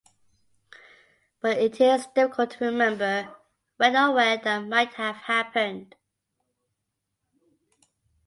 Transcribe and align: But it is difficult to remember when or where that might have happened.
But 1.41 1.59
it 1.59 1.79
is 1.79 2.07
difficult 2.15 2.49
to 2.53 2.65
remember 2.65 3.35
when 3.77 3.95
or 3.95 4.11
where 4.15 4.35
that 4.35 4.59
might 4.63 4.93
have 4.95 5.15
happened. 5.15 5.93